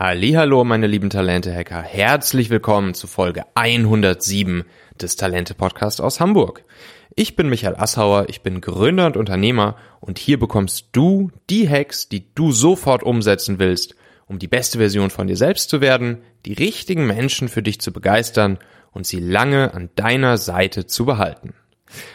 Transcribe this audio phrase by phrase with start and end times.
[0.00, 1.82] Hallo, meine lieben Talente-Hacker.
[1.82, 4.62] Herzlich willkommen zu Folge 107
[5.00, 6.62] des Talente-Podcast aus Hamburg.
[7.16, 12.08] Ich bin Michael Assauer, ich bin Gründer und Unternehmer und hier bekommst du die Hacks,
[12.08, 13.96] die du sofort umsetzen willst,
[14.28, 17.92] um die beste Version von dir selbst zu werden, die richtigen Menschen für dich zu
[17.92, 18.60] begeistern
[18.92, 21.54] und sie lange an deiner Seite zu behalten.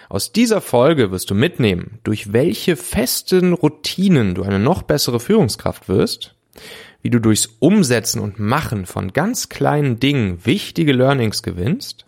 [0.08, 5.90] Aus dieser Folge wirst du mitnehmen, durch welche festen Routinen du eine noch bessere Führungskraft
[5.90, 6.38] wirst,
[7.04, 12.06] wie du durchs Umsetzen und Machen von ganz kleinen Dingen wichtige Learnings gewinnst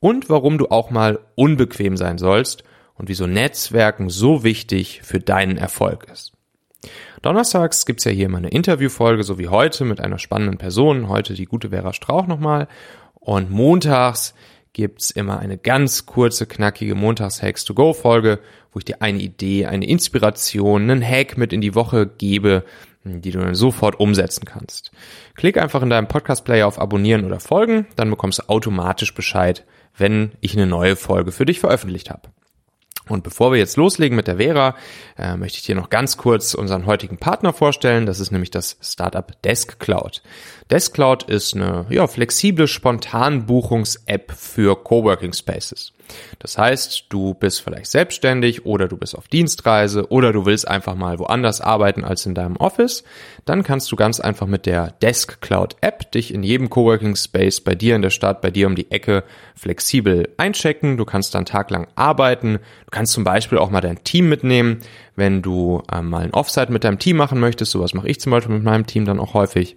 [0.00, 5.56] und warum du auch mal unbequem sein sollst und wieso Netzwerken so wichtig für deinen
[5.56, 6.32] Erfolg ist.
[7.22, 11.08] Donnerstags gibt's ja hier mal eine Interviewfolge, so wie heute, mit einer spannenden Person.
[11.08, 12.68] Heute die gute Vera Strauch nochmal.
[13.14, 14.34] Und montags
[14.72, 18.40] gibt's immer eine ganz kurze, knackige Montags-Hacks-to-Go-Folge,
[18.72, 22.64] wo ich dir eine Idee, eine Inspiration, einen Hack mit in die Woche gebe,
[23.06, 24.90] die du dann sofort umsetzen kannst.
[25.34, 29.64] Klick einfach in deinem Podcast-Player auf Abonnieren oder Folgen, dann bekommst du automatisch Bescheid,
[29.96, 32.28] wenn ich eine neue Folge für dich veröffentlicht habe.
[33.08, 34.74] Und bevor wir jetzt loslegen mit der Vera,
[35.16, 38.04] äh, möchte ich dir noch ganz kurz unseren heutigen Partner vorstellen.
[38.04, 40.22] Das ist nämlich das Startup Desk Cloud.
[40.70, 45.92] Desk Cloud ist eine ja, flexible Spontanbuchungs-App für Coworking Spaces.
[46.38, 50.94] Das heißt, du bist vielleicht selbstständig oder du bist auf Dienstreise oder du willst einfach
[50.94, 53.04] mal woanders arbeiten als in deinem Office.
[53.44, 57.60] Dann kannst du ganz einfach mit der Desk Cloud App dich in jedem Coworking Space
[57.60, 60.96] bei dir in der Stadt, bei dir um die Ecke flexibel einchecken.
[60.96, 62.58] Du kannst dann taglang arbeiten.
[62.84, 64.80] Du kannst zum Beispiel auch mal dein Team mitnehmen,
[65.14, 67.72] wenn du ähm, mal ein Offsite mit deinem Team machen möchtest.
[67.72, 69.76] Sowas mache ich zum Beispiel mit meinem Team dann auch häufig.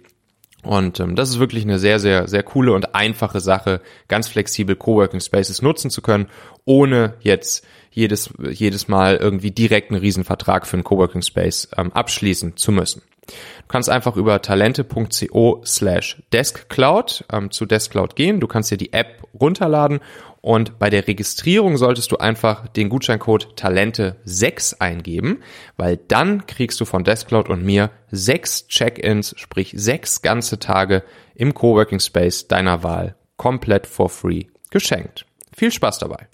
[0.62, 4.76] Und ähm, das ist wirklich eine sehr, sehr, sehr coole und einfache Sache, ganz flexibel
[4.76, 6.26] Coworking Spaces nutzen zu können,
[6.64, 12.56] ohne jetzt jedes, jedes Mal irgendwie direkt einen Riesenvertrag für einen Coworking Space ähm, abschließen
[12.56, 13.02] zu müssen.
[13.26, 18.40] Du kannst einfach über talente.co slash deskcloud ähm, zu Deskcloud gehen.
[18.40, 20.00] Du kannst dir die App runterladen
[20.40, 25.42] und bei der Registrierung solltest du einfach den Gutscheincode Talente6 eingeben,
[25.76, 31.02] weil dann kriegst du von Deskcloud und mir sechs Check-ins, sprich sechs ganze Tage
[31.34, 35.26] im Coworking Space deiner Wahl komplett for free geschenkt.
[35.54, 36.26] Viel Spaß dabei!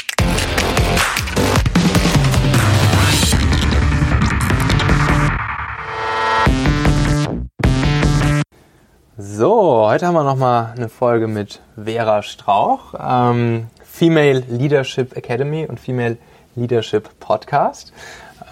[9.19, 12.95] So, heute haben wir nochmal eine Folge mit Vera Strauch.
[12.99, 16.19] Ähm, Female Leadership Academy und Female
[16.55, 17.95] Leadership Podcast.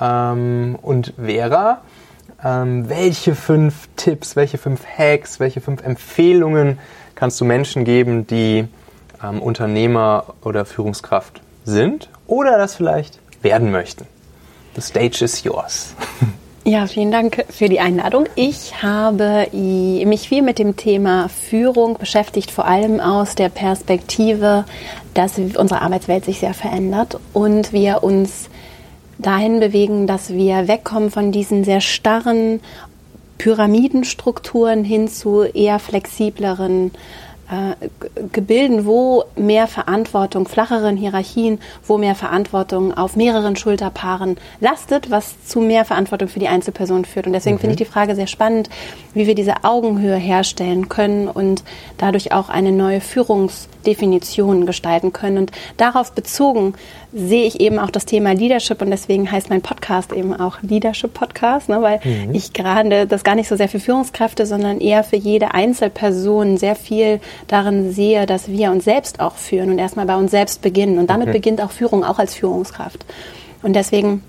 [0.00, 1.82] Ähm, und Vera,
[2.42, 6.78] ähm, welche fünf Tipps, welche fünf Hacks, welche fünf Empfehlungen
[7.14, 8.66] kannst du Menschen geben, die
[9.22, 14.06] ähm, Unternehmer oder Führungskraft sind oder das vielleicht werden möchten?
[14.76, 15.94] The stage is yours.
[16.66, 18.24] Ja, vielen Dank für die Einladung.
[18.36, 24.64] Ich habe mich viel mit dem Thema Führung beschäftigt, vor allem aus der Perspektive,
[25.14, 28.48] dass unsere Arbeitswelt sich sehr verändert und wir uns
[29.18, 32.60] dahin bewegen, dass wir wegkommen von diesen sehr starren
[33.38, 36.92] Pyramidenstrukturen hin zu eher flexibleren
[37.50, 37.88] äh,
[38.32, 45.60] Gebilden, wo mehr Verantwortung, flacheren Hierarchien, wo mehr Verantwortung auf mehreren Schulterpaaren lastet, was zu
[45.60, 47.26] mehr Verantwortung für die Einzelperson führt.
[47.26, 47.60] Und deswegen mhm.
[47.60, 48.70] finde ich die Frage sehr spannend,
[49.12, 51.64] wie wir diese Augenhöhe herstellen können und
[51.98, 55.38] dadurch auch eine neue Führungsdefinition gestalten können.
[55.38, 56.74] Und darauf bezogen
[57.14, 61.14] sehe ich eben auch das Thema Leadership und deswegen heißt mein Podcast eben auch Leadership
[61.14, 62.34] Podcast, ne, weil mhm.
[62.34, 66.74] ich gerade das gar nicht so sehr für Führungskräfte, sondern eher für jede Einzelperson sehr
[66.74, 70.98] viel darin sehe, dass wir uns selbst auch führen und erstmal bei uns selbst beginnen.
[70.98, 71.38] Und damit okay.
[71.38, 73.04] beginnt auch Führung, auch als Führungskraft.
[73.62, 74.22] Und deswegen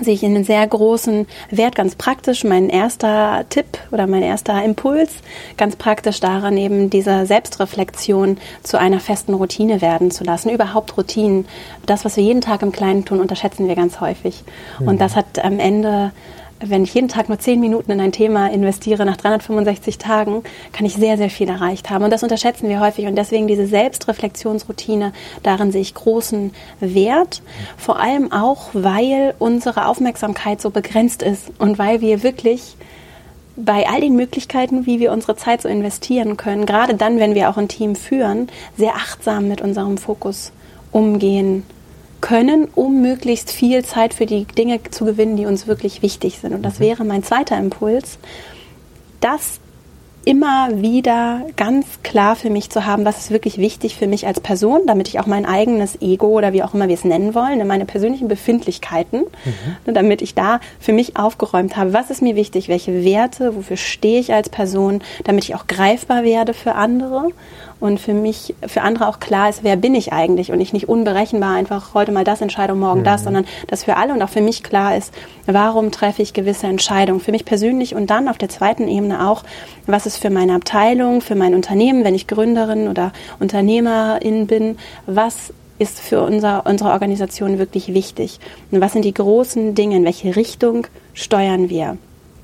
[0.00, 2.44] sehe ich einen sehr großen Wert, ganz praktisch.
[2.44, 5.10] Mein erster Tipp oder mein erster Impuls,
[5.56, 10.50] ganz praktisch daran, eben diese Selbstreflexion zu einer festen Routine werden zu lassen.
[10.50, 11.46] Überhaupt Routinen.
[11.86, 14.42] Das, was wir jeden Tag im Kleinen tun, unterschätzen wir ganz häufig.
[14.78, 14.88] Mhm.
[14.88, 16.12] Und das hat am Ende
[16.60, 20.42] wenn ich jeden Tag nur zehn Minuten in ein Thema investiere, nach 365 Tagen,
[20.72, 22.04] kann ich sehr, sehr viel erreicht haben.
[22.04, 23.06] Und das unterschätzen wir häufig.
[23.06, 25.12] Und deswegen diese Selbstreflexionsroutine,
[25.42, 27.42] darin sehe ich großen Wert.
[27.76, 32.76] Vor allem auch, weil unsere Aufmerksamkeit so begrenzt ist und weil wir wirklich
[33.56, 37.50] bei all den Möglichkeiten, wie wir unsere Zeit so investieren können, gerade dann, wenn wir
[37.50, 40.52] auch ein Team führen, sehr achtsam mit unserem Fokus
[40.92, 41.64] umgehen
[42.20, 46.54] können, um möglichst viel Zeit für die Dinge zu gewinnen, die uns wirklich wichtig sind.
[46.54, 46.84] Und das mhm.
[46.84, 48.18] wäre mein zweiter Impuls,
[49.20, 49.60] das
[50.24, 54.40] immer wieder ganz klar für mich zu haben, was ist wirklich wichtig für mich als
[54.40, 57.58] Person, damit ich auch mein eigenes Ego oder wie auch immer wir es nennen wollen,
[57.58, 59.76] ne, meine persönlichen Befindlichkeiten, mhm.
[59.86, 63.78] Ne, damit ich da für mich aufgeräumt habe, was ist mir wichtig, welche Werte, wofür
[63.78, 67.28] stehe ich als Person, damit ich auch greifbar werde für andere
[67.80, 70.88] und für mich, für andere auch klar ist, wer bin ich eigentlich und ich nicht
[70.88, 73.04] unberechenbar einfach heute mal das Entscheidung, morgen mhm.
[73.04, 75.12] das, sondern dass für alle und auch für mich klar ist,
[75.46, 79.42] warum treffe ich gewisse Entscheidungen, für mich persönlich und dann auf der zweiten Ebene auch,
[79.86, 85.52] was ist für meine Abteilung, für mein Unternehmen, wenn ich Gründerin oder Unternehmerin bin, was
[85.78, 88.38] ist für unser, unsere Organisation wirklich wichtig?
[88.70, 89.96] Und was sind die großen Dinge?
[89.96, 91.96] In welche Richtung steuern wir?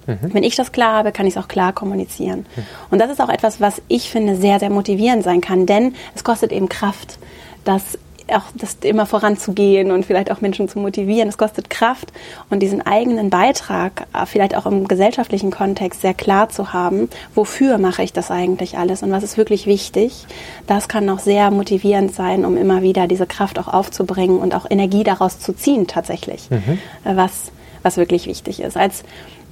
[0.07, 0.33] Mhm.
[0.35, 2.47] Wenn ich das klar habe, kann ich es auch klar kommunizieren.
[2.57, 2.63] Mhm.
[2.91, 6.25] Und das ist auch etwas, was ich finde sehr, sehr motivierend sein kann, denn es
[6.25, 7.19] kostet eben Kraft,
[7.65, 7.99] das
[8.33, 11.29] auch das immer voranzugehen und vielleicht auch Menschen zu motivieren.
[11.29, 12.13] Es kostet Kraft
[12.51, 17.79] und diesen eigenen Beitrag, äh, vielleicht auch im gesellschaftlichen Kontext sehr klar zu haben, wofür
[17.79, 20.27] mache ich das eigentlich alles und was ist wirklich wichtig.
[20.67, 24.67] Das kann auch sehr motivierend sein, um immer wieder diese Kraft auch aufzubringen und auch
[24.69, 26.79] Energie daraus zu ziehen tatsächlich, mhm.
[27.05, 28.77] Äh, was, was wirklich wichtig ist.
[28.77, 29.05] Als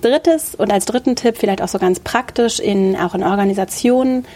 [0.05, 4.27] drittes und als dritten Tipp vielleicht auch so ganz praktisch in, auch in Organisationen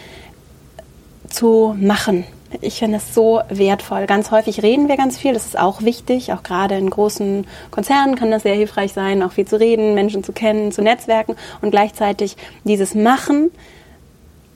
[1.29, 2.25] zu machen.
[2.61, 4.07] Ich finde es so wertvoll.
[4.07, 6.33] Ganz häufig reden wir ganz viel, das ist auch wichtig.
[6.33, 10.23] Auch gerade in großen Konzernen kann das sehr hilfreich sein, auch viel zu reden, Menschen
[10.23, 13.51] zu kennen, zu netzwerken und gleichzeitig dieses Machen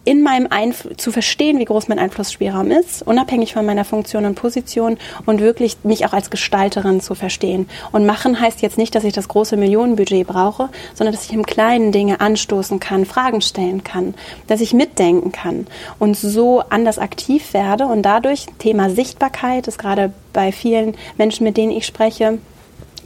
[0.05, 4.35] in meinem Einf zu verstehen, wie groß mein Einflussspielraum ist, unabhängig von meiner Funktion und
[4.35, 7.69] Position und wirklich mich auch als Gestalterin zu verstehen.
[7.91, 11.45] Und machen heißt jetzt nicht, dass ich das große Millionenbudget brauche, sondern dass ich im
[11.45, 14.13] Kleinen Dinge anstoßen kann, Fragen stellen kann,
[14.47, 15.67] dass ich mitdenken kann
[15.99, 21.57] und so anders aktiv werde und dadurch Thema Sichtbarkeit ist gerade bei vielen Menschen, mit
[21.57, 22.39] denen ich spreche,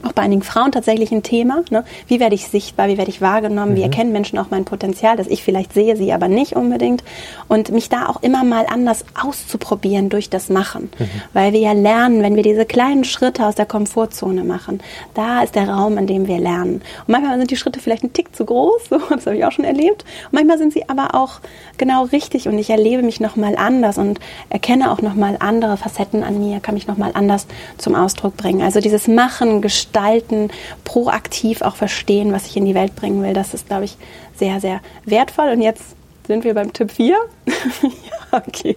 [0.04, 1.62] auch bei einigen Frauen tatsächlich ein Thema.
[1.70, 1.84] Ne?
[2.06, 3.76] Wie werde ich sichtbar, wie werde ich wahrgenommen, mhm.
[3.76, 7.02] wie erkennen Menschen auch mein Potenzial, das ich vielleicht sehe, sie aber nicht unbedingt.
[7.48, 10.90] Und mich da auch immer mal anders auszuprobieren durch das Machen.
[10.98, 11.08] Mhm.
[11.32, 14.80] Weil wir ja lernen, wenn wir diese kleinen Schritte aus der Komfortzone machen,
[15.14, 16.82] da ist der Raum, in dem wir lernen.
[17.06, 19.52] Und manchmal sind die Schritte vielleicht ein Tick zu groß, so, das habe ich auch
[19.52, 20.04] schon erlebt.
[20.26, 21.40] Und manchmal sind sie aber auch
[21.76, 26.38] genau richtig und ich erlebe mich nochmal anders und erkenne auch nochmal andere Facetten an
[26.38, 27.46] mir, kann mich nochmal anders
[27.76, 28.62] zum Ausdruck bringen.
[28.62, 30.50] Also dieses Machen, Gestalten, gestalten,
[30.84, 33.32] proaktiv auch verstehen, was ich in die Welt bringen will.
[33.32, 33.96] Das ist, glaube ich,
[34.36, 35.50] sehr, sehr wertvoll.
[35.50, 35.96] Und jetzt
[36.26, 37.16] sind wir beim Tipp 4.
[37.82, 38.76] ja, okay,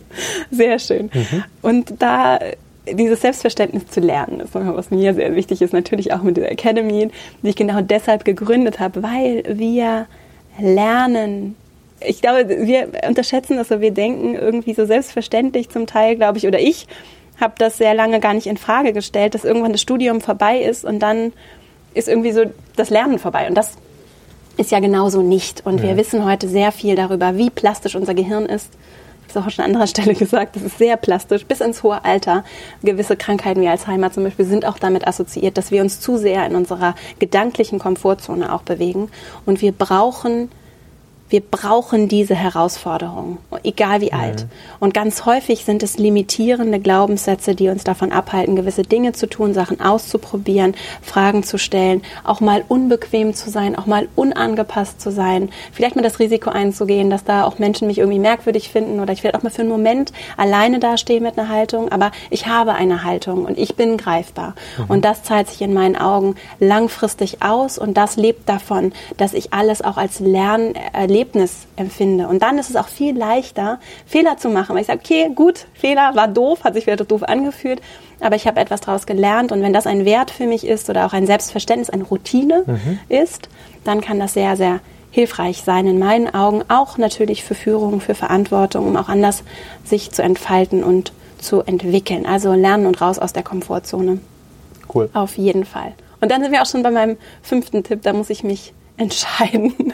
[0.49, 1.09] sehr schön.
[1.13, 1.43] Mhm.
[1.61, 2.39] Und da
[2.91, 6.51] dieses Selbstverständnis zu lernen, ist nochmal, was mir sehr wichtig ist, natürlich auch mit der
[6.51, 7.09] Academy,
[7.43, 10.07] die ich genau deshalb gegründet habe, weil wir
[10.59, 11.55] lernen,
[12.03, 16.59] ich glaube, wir unterschätzen das, wir denken irgendwie so selbstverständlich zum Teil, glaube ich, oder
[16.59, 16.87] ich
[17.41, 20.85] habe das sehr lange gar nicht in Frage gestellt, dass irgendwann das Studium vorbei ist
[20.85, 21.33] und dann
[21.93, 22.45] ist irgendwie so
[22.75, 23.47] das Lernen vorbei.
[23.47, 23.77] Und das
[24.57, 25.65] ist ja genauso nicht.
[25.65, 25.89] Und ja.
[25.89, 28.69] wir wissen heute sehr viel darüber, wie plastisch unser Gehirn ist.
[29.27, 31.83] Ich habe es auch schon an anderer Stelle gesagt, das ist sehr plastisch, bis ins
[31.83, 32.43] hohe Alter.
[32.83, 36.45] Gewisse Krankheiten wie Alzheimer zum Beispiel sind auch damit assoziiert, dass wir uns zu sehr
[36.45, 39.09] in unserer gedanklichen Komfortzone auch bewegen.
[39.45, 40.49] Und wir brauchen
[41.31, 44.47] wir brauchen diese Herausforderung, egal wie alt.
[44.81, 49.53] Und ganz häufig sind es limitierende Glaubenssätze, die uns davon abhalten, gewisse Dinge zu tun,
[49.53, 55.49] Sachen auszuprobieren, Fragen zu stellen, auch mal unbequem zu sein, auch mal unangepasst zu sein,
[55.71, 59.23] vielleicht mal das Risiko einzugehen, dass da auch Menschen mich irgendwie merkwürdig finden oder ich
[59.23, 63.05] werde auch mal für einen Moment alleine dastehen mit einer Haltung, aber ich habe eine
[63.05, 64.53] Haltung und ich bin greifbar.
[64.77, 64.85] Mhm.
[64.89, 69.53] Und das zahlt sich in meinen Augen langfristig aus und das lebt davon, dass ich
[69.53, 72.27] alles auch als Lernen erlebe Erlebnis empfinde.
[72.27, 75.67] Und dann ist es auch viel leichter, Fehler zu machen, weil ich sage, okay, gut,
[75.73, 77.79] Fehler war doof, hat sich vielleicht doof angefühlt,
[78.19, 81.05] aber ich habe etwas daraus gelernt und wenn das ein Wert für mich ist oder
[81.05, 82.99] auch ein Selbstverständnis, eine Routine mhm.
[83.07, 83.49] ist,
[83.83, 84.79] dann kann das sehr, sehr
[85.11, 89.43] hilfreich sein in meinen Augen, auch natürlich für Führung, für Verantwortung, um auch anders
[89.83, 92.25] sich zu entfalten und zu entwickeln.
[92.25, 94.19] Also lernen und raus aus der Komfortzone.
[94.93, 95.09] Cool.
[95.13, 95.93] Auf jeden Fall.
[96.19, 99.93] Und dann sind wir auch schon bei meinem fünften Tipp, da muss ich mich entscheiden.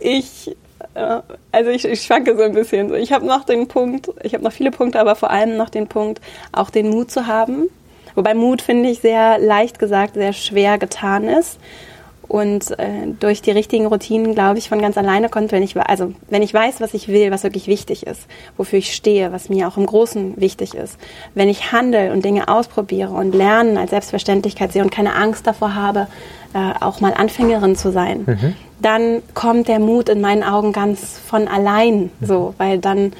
[0.00, 0.56] ich,
[0.94, 1.20] äh,
[1.52, 2.94] also ich, ich schwanke so ein bisschen.
[2.94, 5.86] Ich habe noch den Punkt, ich habe noch viele Punkte, aber vor allem noch den
[5.86, 6.20] Punkt,
[6.52, 7.68] auch den Mut zu haben.
[8.14, 11.58] Wobei Mut, finde ich, sehr leicht gesagt, sehr schwer getan ist
[12.30, 16.12] und äh, durch die richtigen Routinen, glaube ich, von ganz alleine kommt, wenn ich, also
[16.28, 18.22] wenn ich weiß, was ich will, was wirklich wichtig ist,
[18.56, 20.96] wofür ich stehe, was mir auch im Großen wichtig ist,
[21.34, 25.74] wenn ich handle und Dinge ausprobiere und Lernen als Selbstverständlichkeit sehe und keine Angst davor
[25.74, 26.06] habe,
[26.54, 28.54] äh, auch mal Anfängerin zu sein, mhm.
[28.80, 33.12] dann kommt der Mut in meinen Augen ganz von allein, so, weil dann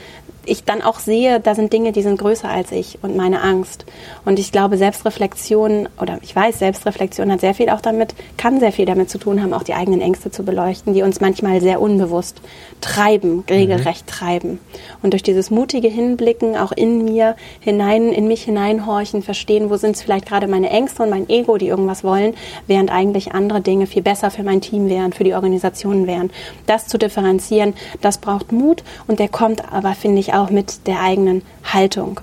[0.47, 3.85] ich dann auch sehe, da sind Dinge, die sind größer als ich und meine Angst.
[4.25, 8.73] Und ich glaube, Selbstreflexion oder ich weiß, Selbstreflexion hat sehr viel auch damit, kann sehr
[8.73, 11.81] viel damit zu tun haben, auch die eigenen Ängste zu beleuchten, die uns manchmal sehr
[11.81, 12.41] unbewusst
[12.81, 14.11] treiben, regelrecht mhm.
[14.11, 14.61] treiben.
[15.03, 19.97] Und durch dieses mutige Hinblicken auch in mir hinein, in mich hineinhorchen, verstehen, wo sind
[19.97, 22.35] es vielleicht gerade meine Ängste und mein Ego, die irgendwas wollen,
[22.67, 26.31] während eigentlich andere Dinge viel besser für mein Team wären, für die Organisationen wären.
[26.67, 31.01] Das zu differenzieren, das braucht Mut und der kommt aber, finde ich, auch mit der
[31.01, 32.21] eigenen Haltung.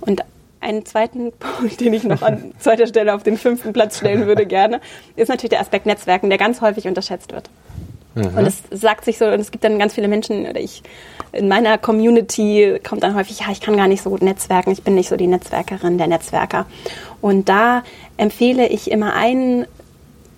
[0.00, 0.22] Und
[0.60, 4.46] einen zweiten Punkt, den ich noch an zweiter Stelle auf den fünften Platz stellen würde
[4.46, 4.80] gerne,
[5.16, 7.48] ist natürlich der Aspekt Netzwerken, der ganz häufig unterschätzt wird.
[8.14, 8.38] Mhm.
[8.38, 10.82] Und es sagt sich so, und es gibt dann ganz viele Menschen, oder ich
[11.32, 14.82] in meiner Community kommt dann häufig, ja, ich kann gar nicht so gut netzwerken, ich
[14.82, 16.66] bin nicht so die Netzwerkerin, der Netzwerker.
[17.20, 17.82] Und da
[18.16, 19.66] empfehle ich immer einen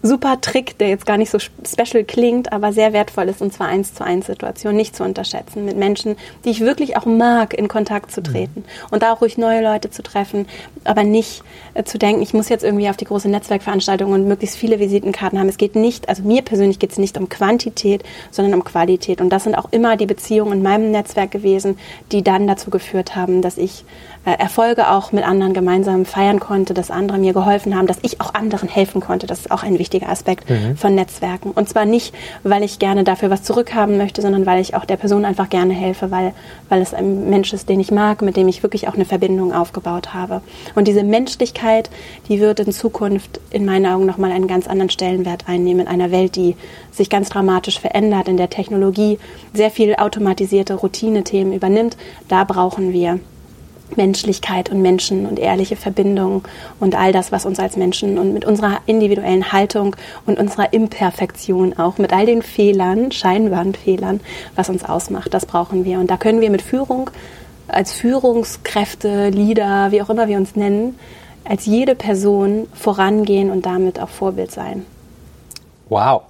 [0.02, 3.68] super Trick, der jetzt gar nicht so special klingt, aber sehr wertvoll ist, und zwar
[3.68, 7.68] eins zu eins Situationen nicht zu unterschätzen, mit Menschen, die ich wirklich auch mag, in
[7.68, 8.86] Kontakt zu treten mhm.
[8.90, 10.46] und da auch ruhig neue Leute zu treffen,
[10.84, 11.42] aber nicht
[11.74, 15.38] äh, zu denken, ich muss jetzt irgendwie auf die große Netzwerkveranstaltung und möglichst viele Visitenkarten
[15.38, 15.48] haben.
[15.48, 19.20] Es geht nicht, also mir persönlich geht es nicht um Quantität, sondern um Qualität.
[19.20, 21.78] Und das sind auch immer die Beziehungen in meinem Netzwerk gewesen,
[22.12, 23.84] die dann dazu geführt haben, dass ich
[24.24, 28.20] äh, Erfolge auch mit anderen gemeinsam feiern konnte, dass andere mir geholfen haben, dass ich
[28.20, 29.26] auch anderen helfen konnte.
[29.26, 30.76] Das ist auch ein wichtiger Aspekt mhm.
[30.76, 31.50] von Netzwerken.
[31.50, 34.96] Und zwar nicht, weil ich gerne dafür was zurückhaben möchte, sondern weil ich auch der
[34.96, 36.32] Person einfach gerne helfe, weil,
[36.68, 39.52] weil es ein Mensch ist, den ich mag, mit dem ich wirklich auch eine Verbindung
[39.52, 40.42] aufgebaut habe.
[40.76, 41.90] Und diese Menschlichkeit,
[42.28, 46.12] die wird in Zukunft in meinen Augen nochmal einen ganz anderen Stellenwert einnehmen in einer
[46.12, 46.54] Welt, die
[46.92, 49.18] sich ganz dramatisch verändert, in der Technologie
[49.52, 51.96] sehr viel automatisierte Routinethemen übernimmt.
[52.28, 53.18] Da brauchen wir
[53.96, 56.46] Menschlichkeit und Menschen und ehrliche Verbindung
[56.78, 61.78] und all das, was uns als Menschen und mit unserer individuellen Haltung und unserer Imperfektion
[61.78, 64.20] auch, mit all den Fehlern, scheinbaren Fehlern,
[64.56, 65.98] was uns ausmacht, das brauchen wir.
[65.98, 67.10] Und da können wir mit Führung,
[67.68, 70.98] als Führungskräfte, Leader, wie auch immer wir uns nennen,
[71.44, 74.84] als jede Person vorangehen und damit auch Vorbild sein.
[75.88, 76.22] Wow.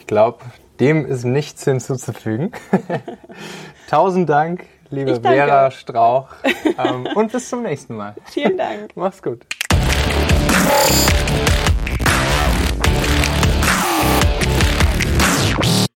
[0.00, 0.38] Ich glaube,
[0.80, 2.52] dem ist nichts hinzuzufügen.
[3.90, 6.28] Tausend Dank liebe Vera Strauch.
[6.78, 8.14] Ähm, und bis zum nächsten Mal.
[8.26, 8.92] Vielen Dank.
[8.94, 9.44] Mach's gut.